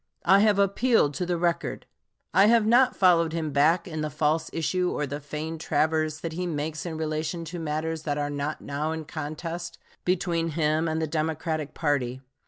[0.25, 1.85] I have appealed to the record.
[2.33, 6.33] I have not followed him back in the false issue or the feigned traverse that
[6.33, 10.99] he makes in relation to matters that are not now in contest between him and
[10.99, 12.19] the Democratic party.